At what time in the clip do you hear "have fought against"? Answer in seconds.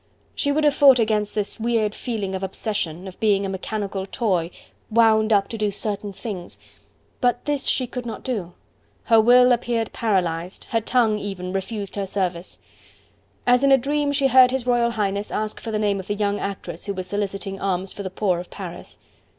0.63-1.35